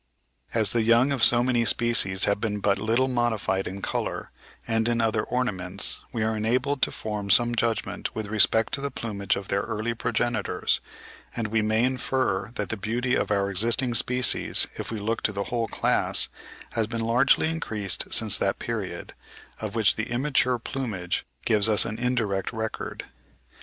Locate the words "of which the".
19.59-20.09